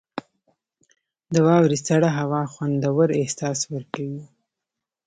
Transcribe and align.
•د 1.33 1.35
واورې 1.45 1.77
سړه 1.87 2.09
هوا 2.19 2.41
خوندور 2.53 3.09
احساس 3.21 3.59
ورکوي. 3.73 4.23